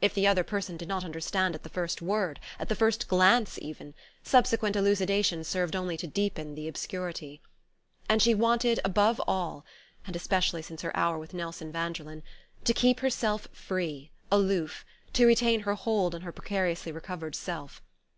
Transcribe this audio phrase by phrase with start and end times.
[0.00, 3.58] If the other person did not understand at the first word, at the first glance
[3.60, 7.42] even, subsequent elucidations served only to deepen the obscurity.
[8.08, 9.66] And she wanted above all
[10.06, 12.22] and especially since her hour with Nelson Vanderlyn
[12.64, 17.82] to keep herself free, aloof, to retain her hold on her precariously recovered self.